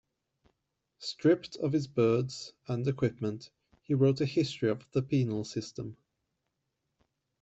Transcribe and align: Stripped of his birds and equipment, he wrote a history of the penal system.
Stripped 0.97 1.57
of 1.57 1.71
his 1.73 1.85
birds 1.85 2.53
and 2.67 2.87
equipment, 2.87 3.51
he 3.83 3.93
wrote 3.93 4.19
a 4.19 4.25
history 4.25 4.71
of 4.71 4.83
the 4.93 5.03
penal 5.03 5.43
system. 5.43 5.95